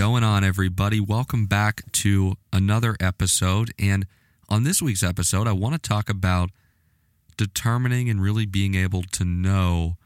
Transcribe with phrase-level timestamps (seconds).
[0.00, 0.98] going on, everybody?
[0.98, 3.70] Welcome back to another episode.
[3.78, 4.06] And
[4.48, 6.48] on this week's episode, I want to talk about
[7.36, 9.98] determining and really being able to know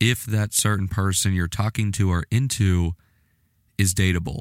[0.00, 2.94] if that certain person you're talking to or into
[3.78, 4.40] is dateable.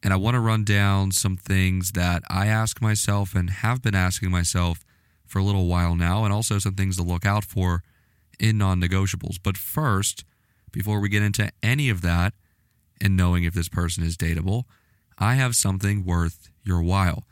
[0.00, 3.96] And I want to run down some things that I ask myself and have been
[3.96, 4.84] asking myself
[5.26, 7.82] for a little while now, and also some things to look out for
[8.38, 9.38] in non negotiables.
[9.42, 10.22] But first,
[10.70, 12.32] before we get into any of that
[13.00, 14.64] and knowing if this person is dateable,
[15.18, 17.26] I have something worth your while.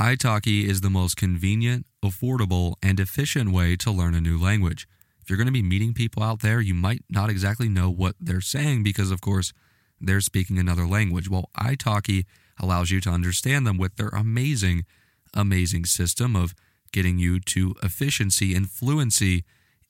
[0.00, 4.86] italki is the most convenient, affordable, and efficient way to learn a new language.
[5.20, 8.14] If you're going to be meeting people out there, you might not exactly know what
[8.20, 9.52] they're saying because, of course,
[10.00, 11.30] they're speaking another language.
[11.30, 12.26] Well, italki
[12.60, 14.84] allows you to understand them with their amazing,
[15.32, 16.54] amazing system of
[16.92, 19.44] getting you to efficiency and fluency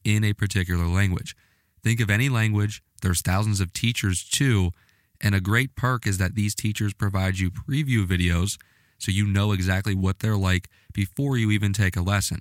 [0.04, 1.36] in a particular language.
[1.82, 4.70] Think of any language, there's thousands of teachers too,
[5.20, 8.56] and a great perk is that these teachers provide you preview videos
[8.98, 12.38] so you know exactly what they're like before you even take a lesson.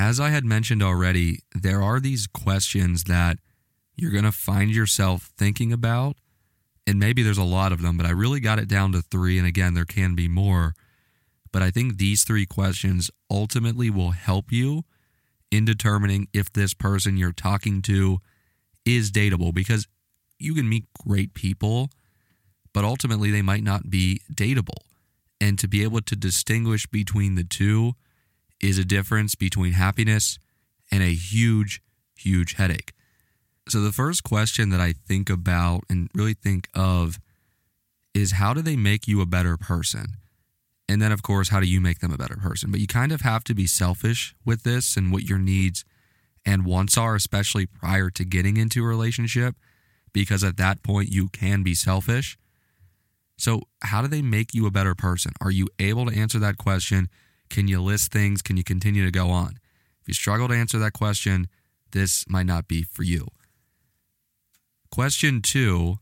[0.00, 3.36] As I had mentioned already, there are these questions that
[3.94, 6.16] you're going to find yourself thinking about,
[6.86, 9.36] and maybe there's a lot of them, but I really got it down to three,
[9.36, 10.72] and again, there can be more.
[11.52, 14.84] But I think these three questions ultimately will help you
[15.50, 18.20] in determining if this person you're talking to
[18.86, 19.86] is dateable because
[20.38, 21.90] you can meet great people,
[22.72, 24.80] but ultimately they might not be dateable.
[25.42, 27.96] And to be able to distinguish between the two
[28.60, 30.38] is a difference between happiness
[30.90, 31.82] and a huge,
[32.16, 32.92] huge headache.
[33.68, 37.18] So, the first question that I think about and really think of
[38.14, 40.16] is how do they make you a better person?
[40.88, 42.72] And then, of course, how do you make them a better person?
[42.72, 45.84] But you kind of have to be selfish with this and what your needs
[46.44, 49.54] and wants are, especially prior to getting into a relationship,
[50.12, 52.36] because at that point you can be selfish.
[53.38, 55.32] So, how do they make you a better person?
[55.40, 57.08] Are you able to answer that question?
[57.50, 58.40] Can you list things?
[58.40, 59.58] Can you continue to go on?
[60.00, 61.48] If you struggle to answer that question,
[61.92, 63.28] this might not be for you.
[64.90, 65.98] Question two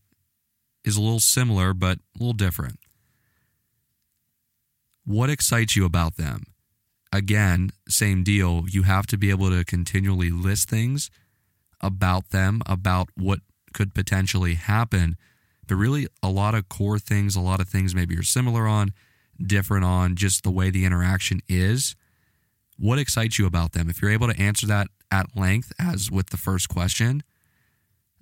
[0.84, 2.78] is a little similar, but a little different.
[5.04, 6.44] What excites you about them?
[7.12, 8.64] Again, same deal.
[8.68, 11.10] You have to be able to continually list things
[11.80, 13.40] about them, about what
[13.72, 15.16] could potentially happen.
[15.66, 18.92] But really, a lot of core things, a lot of things maybe you're similar on,
[19.44, 21.96] different on, just the way the interaction is.
[22.78, 23.88] What excites you about them?
[23.88, 27.22] If you're able to answer that at length, as with the first question,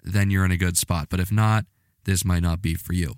[0.03, 1.09] then you're in a good spot.
[1.11, 1.65] But if not,
[2.05, 3.15] this might not be for you.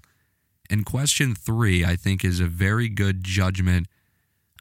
[0.71, 3.87] And question three, I think, is a very good judgment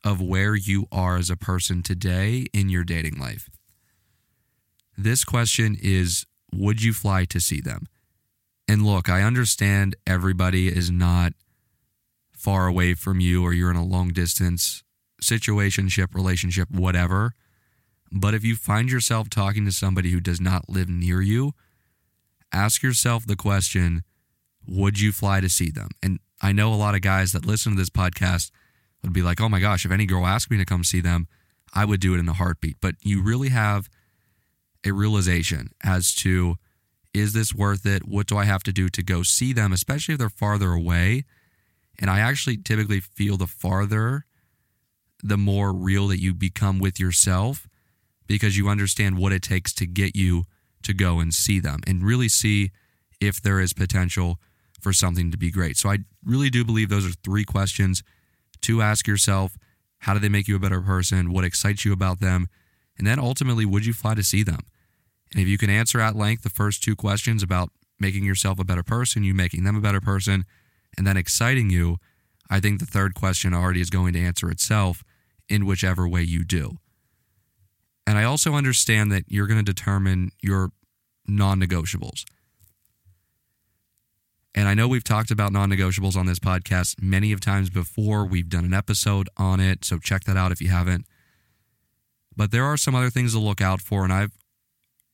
[0.03, 3.49] of where you are as a person today in your dating life.
[4.97, 7.87] This question is Would you fly to see them?
[8.67, 11.33] And look, I understand everybody is not
[12.37, 14.83] far away from you or you're in a long distance
[15.21, 17.33] situationship, relationship, whatever.
[18.11, 21.53] But if you find yourself talking to somebody who does not live near you,
[22.53, 24.03] ask yourself the question
[24.67, 25.89] would you fly to see them?
[26.03, 28.51] And I know a lot of guys that listen to this podcast
[29.01, 31.27] would be like, oh my gosh, if any girl asked me to come see them,
[31.73, 32.77] I would do it in a heartbeat.
[32.81, 33.89] But you really have
[34.85, 36.57] a realization as to
[37.13, 38.07] is this worth it?
[38.07, 41.23] What do I have to do to go see them, especially if they're farther away?
[41.99, 44.25] And I actually typically feel the farther,
[45.23, 47.67] the more real that you become with yourself
[48.27, 50.43] because you understand what it takes to get you
[50.83, 52.71] to go and see them and really see
[53.19, 54.39] if there is potential
[54.79, 55.77] for something to be great.
[55.77, 58.03] So I really do believe those are three questions
[58.61, 59.57] to ask yourself
[60.01, 61.31] how do they make you a better person?
[61.31, 62.47] What excites you about them?
[62.97, 64.59] And then ultimately, would you fly to see them?
[65.31, 68.63] And if you can answer at length the first two questions about making yourself a
[68.63, 70.45] better person, you making them a better person,
[70.97, 71.97] and then exciting you,
[72.49, 75.03] I think the third question already is going to answer itself
[75.49, 76.77] in whichever way you do.
[78.05, 80.71] And I also understand that you're going to determine your
[81.27, 82.23] non negotiables.
[84.55, 88.25] And I know we've talked about non negotiables on this podcast many of times before.
[88.25, 91.05] We've done an episode on it, so check that out if you haven't.
[92.35, 94.31] But there are some other things to look out for, and I've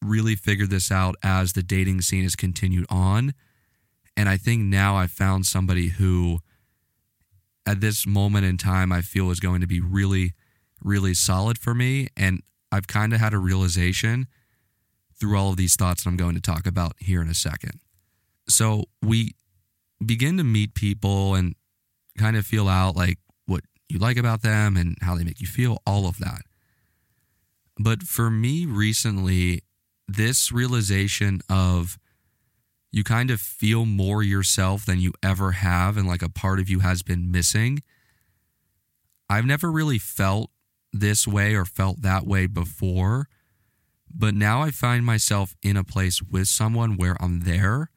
[0.01, 3.33] really figured this out as the dating scene has continued on.
[4.15, 6.39] And I think now I've found somebody who,
[7.65, 10.33] at this moment in time, I feel is going to be really,
[10.83, 12.09] really solid for me.
[12.15, 14.27] And I've kind of had a realization
[15.19, 17.79] through all of these thoughts that I'm going to talk about here in a second.
[18.47, 19.35] So we
[20.05, 21.55] begin to meet people and
[22.17, 25.47] kind of feel out like what you like about them and how they make you
[25.47, 26.41] feel, all of that.
[27.79, 29.61] But for me recently,
[30.07, 31.97] this realization of
[32.93, 36.69] you kind of feel more yourself than you ever have, and like a part of
[36.69, 37.81] you has been missing.
[39.27, 40.51] I've never really felt
[40.93, 43.27] this way or felt that way before,
[44.13, 47.89] but now I find myself in a place with someone where I'm there.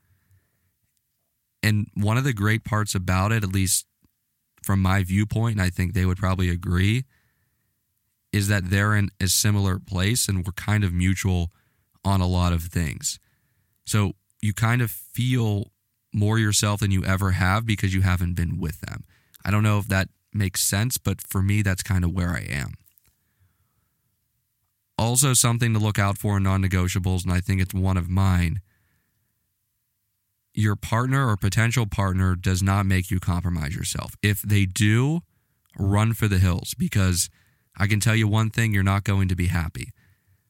[1.62, 3.84] And one of the great parts about it, at least
[4.62, 7.04] from my viewpoint, and I think they would probably agree,
[8.32, 11.52] is that they're in a similar place and we're kind of mutual
[12.02, 13.18] on a lot of things.
[13.84, 14.14] So
[14.46, 15.72] you kind of feel
[16.12, 19.04] more yourself than you ever have because you haven't been with them.
[19.44, 22.46] I don't know if that makes sense, but for me, that's kind of where I
[22.48, 22.74] am.
[24.98, 28.08] Also, something to look out for in non negotiables, and I think it's one of
[28.08, 28.60] mine.
[30.54, 34.16] Your partner or potential partner does not make you compromise yourself.
[34.22, 35.20] If they do,
[35.78, 37.28] run for the hills because
[37.76, 39.90] I can tell you one thing you're not going to be happy.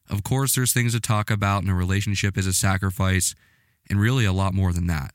[0.09, 3.35] Of course, there's things to talk about, and a relationship is a sacrifice,
[3.89, 5.13] and really a lot more than that.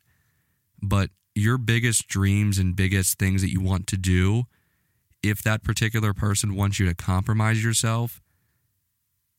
[0.81, 4.43] But your biggest dreams and biggest things that you want to do,
[5.23, 8.21] if that particular person wants you to compromise yourself,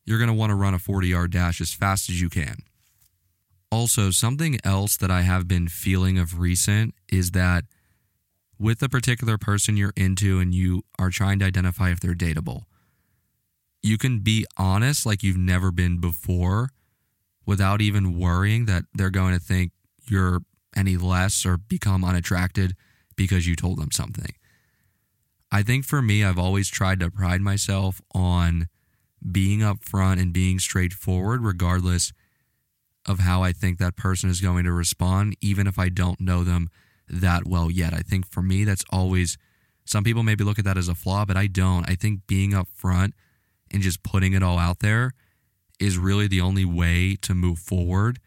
[0.05, 2.57] you're going to want to run a 40 yard dash as fast as you can.
[3.71, 7.65] Also, something else that I have been feeling of recent is that
[8.59, 12.65] with the particular person you're into and you are trying to identify if they're dateable,
[13.83, 16.71] you can be honest like you've never been before
[17.47, 19.73] without even worrying that they're going to think
[20.09, 20.43] you're
[20.75, 22.75] any less or become unattracted
[23.17, 24.35] because you told them something.
[25.51, 28.69] I think for me, I've always tried to pride myself on
[29.31, 32.13] being upfront and being straightforward, regardless
[33.07, 36.43] of how I think that person is going to respond, even if I don't know
[36.43, 36.71] them
[37.09, 37.93] that well yet.
[37.93, 39.37] I think for me, that's always
[39.85, 41.89] some people maybe look at that as a flaw, but I don't.
[41.89, 43.13] I think being upfront
[43.71, 45.13] and just putting it all out there
[45.83, 48.21] is really the only way to move forward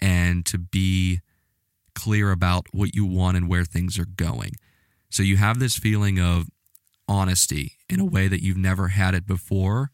[0.00, 1.20] and to be
[1.94, 4.52] clear about what you want and where things are going.
[5.10, 6.48] So you have this feeling of
[7.06, 9.90] honesty in a way that you've never had it before,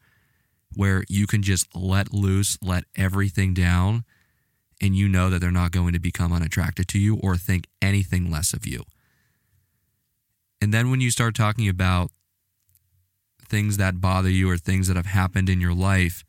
[0.73, 4.05] where you can just let loose, let everything down,
[4.81, 8.31] and you know that they're not going to become unattracted to you or think anything
[8.31, 8.83] less of you.
[10.61, 12.09] And then when you start talking about
[13.45, 16.23] things that bother you or things that have happened in your life,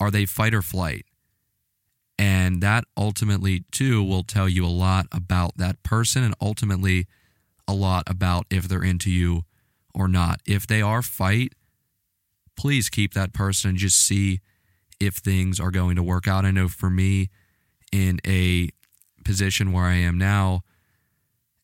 [0.00, 1.06] are they fight or flight?
[2.18, 7.06] And that ultimately, too, will tell you a lot about that person and ultimately
[7.68, 9.42] a lot about if they're into you
[9.94, 10.40] or not.
[10.46, 11.52] If they are fight,
[12.56, 14.40] please keep that person and just see
[14.98, 16.44] if things are going to work out.
[16.44, 17.30] I know for me,
[17.92, 18.70] in a
[19.24, 20.62] position where I am now,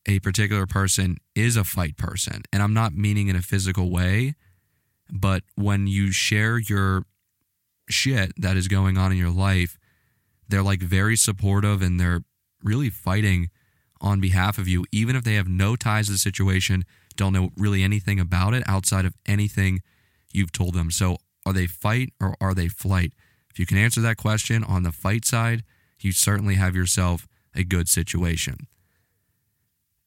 [0.05, 2.43] a particular person is a fight person.
[2.53, 4.35] And I'm not meaning in a physical way,
[5.11, 7.05] but when you share your
[7.89, 9.77] shit that is going on in your life,
[10.47, 12.21] they're like very supportive and they're
[12.63, 13.49] really fighting
[14.01, 16.83] on behalf of you, even if they have no ties to the situation,
[17.15, 19.81] don't know really anything about it outside of anything
[20.31, 20.91] you've told them.
[20.91, 23.13] So are they fight or are they flight?
[23.49, 25.63] If you can answer that question on the fight side,
[26.01, 28.67] you certainly have yourself a good situation.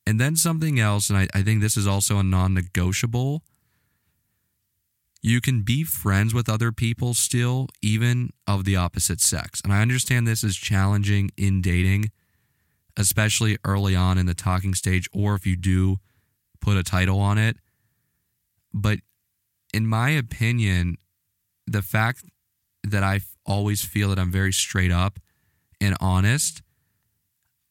[0.06, 3.42] And then something else, and I, I think this is also a non negotiable.
[5.20, 9.60] You can be friends with other people still, even of the opposite sex.
[9.62, 12.10] And I understand this is challenging in dating,
[12.96, 15.96] especially early on in the talking stage, or if you do
[16.60, 17.56] put a title on it.
[18.72, 18.98] But
[19.75, 20.96] in my opinion,
[21.66, 22.25] the fact
[22.84, 25.18] that I always feel that I'm very straight up
[25.80, 26.62] and honest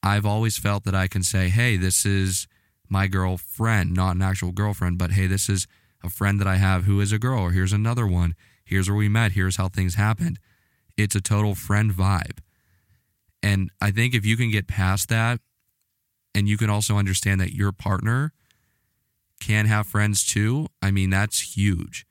[0.04, 2.48] I've always felt that I can say, hey, this is
[2.88, 5.68] my girlfriend, not an actual girlfriend, but hey, this is
[6.08, 8.34] a friend that I have who is a girl, or here's another one.
[8.66, 9.34] Here's where we met.
[9.34, 10.40] Here's how things happened.
[10.98, 12.40] It's a total friend vibe.
[13.44, 15.40] And I think if you can get past that,
[16.34, 18.34] and you can also understand that your partner
[19.40, 22.06] can have friends too, I mean, that's huge.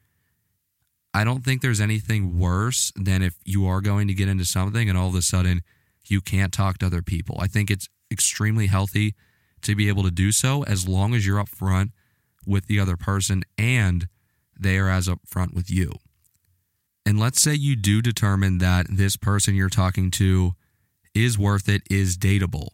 [1.12, 4.88] I don't think there's anything worse than if you are going to get into something
[4.88, 5.62] and all of a sudden
[6.05, 7.38] you can't talk to other people.
[7.41, 9.15] I think it's extremely healthy
[9.62, 11.91] to be able to do so as long as you're upfront
[12.47, 14.09] with the other person and
[14.59, 15.93] they are as upfront with you.
[17.05, 20.53] And let's say you do determine that this person you're talking to
[21.15, 22.69] is worth it, is dateable.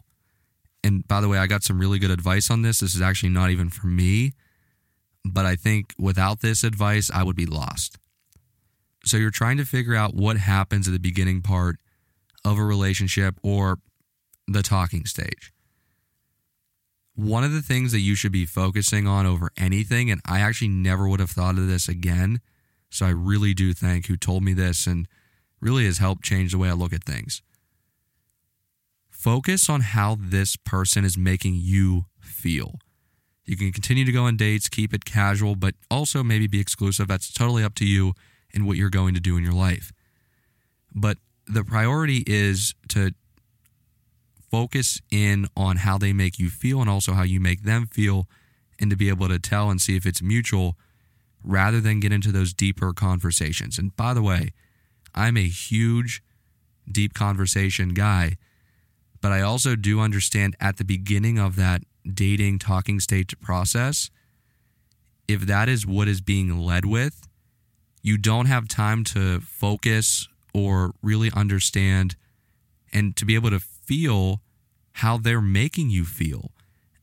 [0.83, 2.79] And by the way, I got some really good advice on this.
[2.79, 4.33] This is actually not even for me,
[5.23, 7.97] but I think without this advice, I would be lost.
[9.05, 11.77] So you're trying to figure out what happens at the beginning part
[12.43, 13.79] of a relationship or
[14.47, 15.52] the talking stage.
[17.15, 20.69] One of the things that you should be focusing on over anything, and I actually
[20.69, 22.41] never would have thought of this again.
[22.89, 25.07] So I really do thank who told me this and
[25.61, 27.41] really has helped change the way I look at things.
[29.09, 32.79] Focus on how this person is making you feel.
[33.45, 37.07] You can continue to go on dates, keep it casual, but also maybe be exclusive.
[37.07, 38.13] That's totally up to you
[38.53, 39.91] and what you're going to do in your life.
[40.93, 41.17] But
[41.47, 43.13] the priority is to
[44.53, 48.27] focus in on how they make you feel and also how you make them feel
[48.79, 50.77] and to be able to tell and see if it's mutual
[51.43, 53.79] rather than get into those deeper conversations.
[53.79, 54.53] And by the way,
[55.15, 56.21] I'm a huge
[56.87, 58.37] deep conversation guy,
[59.21, 64.11] but I also do understand at the beginning of that dating talking stage process,
[65.27, 67.27] if that is what is being led with,
[68.03, 72.15] you don't have time to focus or really understand
[72.93, 73.59] and to be able to
[73.93, 74.41] feel
[74.93, 76.51] how they're making you feel.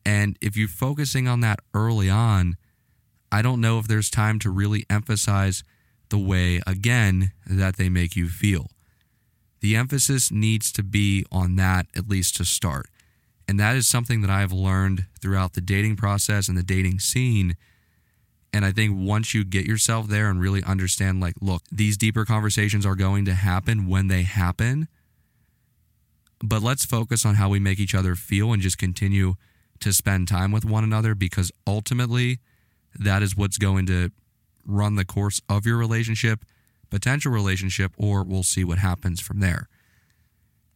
[0.04, 2.56] And if you're focusing on that early on,
[3.30, 5.62] I don't know if there's time to really emphasize
[6.08, 8.70] the way, again, that they make you feel.
[9.60, 12.86] The emphasis needs to be on that, at least to start.
[13.46, 17.56] And that is something that I've learned throughout the dating process and the dating scene.
[18.52, 22.24] And I think once you get yourself there and really understand, like, look, these deeper
[22.24, 24.88] conversations are going to happen when they happen.
[26.42, 29.34] But let's focus on how we make each other feel and just continue
[29.80, 32.38] to spend time with one another because ultimately
[32.98, 34.10] that is what's going to
[34.66, 36.44] run the course of your relationship,
[36.90, 39.68] potential relationship, or we'll see what happens from there.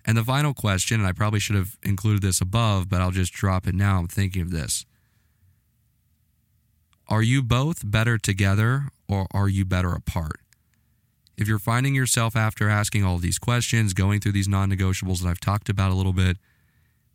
[0.06, 3.32] And the final question, and I probably should have included this above, but I'll just
[3.32, 3.98] drop it now.
[3.98, 4.84] I'm thinking of this.
[7.08, 10.40] Are you both better together or are you better apart?
[11.36, 15.28] If you're finding yourself after asking all these questions, going through these non negotiables that
[15.28, 16.36] I've talked about a little bit,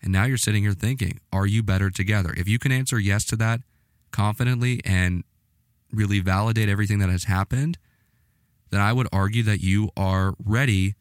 [0.01, 2.33] and now you're sitting here thinking, are you better together?
[2.37, 3.61] If you can answer yes to that
[4.11, 5.23] confidently and
[5.91, 7.77] really validate everything that has happened,
[8.69, 10.95] then I would argue that you are ready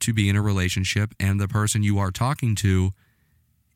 [0.00, 2.92] to be in a relationship and the person you are talking to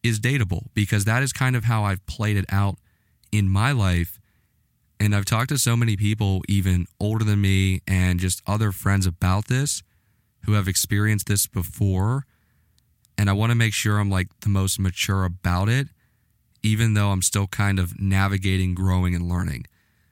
[0.03, 2.77] is dateable because that is kind of how I've played it out
[3.31, 4.19] in my life.
[5.03, 9.05] And I've talked to so many people, even older than me, and just other friends
[9.05, 9.83] about this
[10.45, 12.25] who have experienced this before.
[13.19, 15.89] And I want to make sure I'm like the most mature about it,
[16.63, 19.67] even though I'm still kind of navigating, growing, and learning.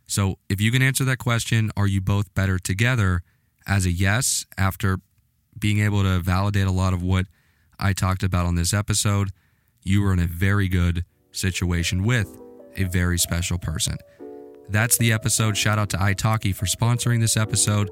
[0.08, 3.22] So if you can answer that question, are you both better together?
[3.68, 4.98] As a yes, after
[5.56, 7.26] being able to validate a lot of what
[7.78, 9.30] I talked about on this episode,
[9.84, 12.36] you are in a very good situation with
[12.76, 13.96] a very special person.
[14.70, 15.56] That's the episode.
[15.56, 17.90] Shout out to italki for sponsoring this episode.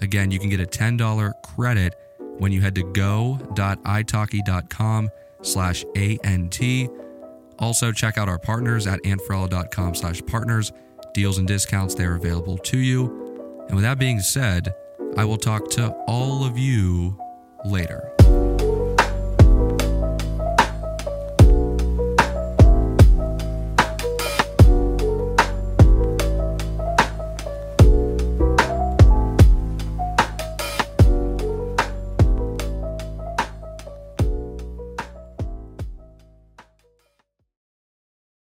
[0.00, 1.94] Again, you can get a $10 credit
[2.38, 5.08] when you head to go.italki.com
[5.42, 6.60] slash ANT.
[7.58, 10.72] Also, check out our partners at antferrella.com slash partners.
[11.12, 13.64] Deals and discounts, they're available to you.
[13.66, 14.72] And with that being said,
[15.16, 17.18] I will talk to all of you
[17.64, 18.12] later.